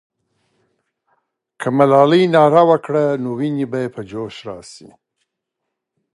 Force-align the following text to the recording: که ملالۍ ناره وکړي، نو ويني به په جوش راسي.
که 1.59 1.67
ملالۍ 1.77 2.23
ناره 2.33 2.63
وکړي، 2.69 3.07
نو 3.23 3.29
ويني 3.39 3.65
به 3.71 3.81
په 3.93 4.01
جوش 4.09 4.35
راسي. 4.47 4.89